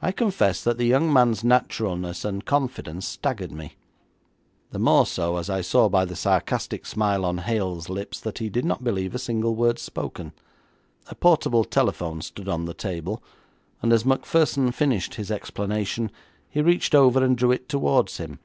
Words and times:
I 0.00 0.12
confess 0.12 0.62
that 0.62 0.78
the 0.78 0.86
young 0.86 1.12
man's 1.12 1.42
naturalness 1.42 2.24
and 2.24 2.44
confidence 2.44 3.04
staggered 3.08 3.50
me, 3.50 3.74
the 4.70 4.78
more 4.78 5.04
so 5.04 5.36
as 5.36 5.50
I 5.50 5.62
saw 5.62 5.88
by 5.88 6.04
the 6.04 6.14
sarcastic 6.14 6.86
smile 6.86 7.24
on 7.24 7.38
Hale's 7.38 7.88
lips 7.88 8.20
that 8.20 8.38
he 8.38 8.48
did 8.48 8.64
not 8.64 8.84
believe 8.84 9.16
a 9.16 9.18
single 9.18 9.56
word 9.56 9.80
spoken. 9.80 10.32
A 11.08 11.16
portable 11.16 11.64
telephone 11.64 12.22
stood 12.22 12.48
on 12.48 12.66
the 12.66 12.72
table, 12.74 13.20
and 13.82 13.92
as 13.92 14.04
Macpherson 14.06 14.70
finished 14.70 15.14
his 15.16 15.28
explanation, 15.32 16.12
he 16.48 16.62
reached 16.62 16.94
over 16.94 17.20
and 17.20 17.36
drew 17.36 17.50
it 17.50 17.68
towards 17.68 18.18
him. 18.18 18.38